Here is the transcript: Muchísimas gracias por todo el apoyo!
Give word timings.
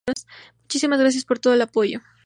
Muchísimas 0.63 0.99
gracias 0.99 1.25
por 1.25 1.37
todo 1.37 1.53
el 1.53 1.61
apoyo! 1.61 1.99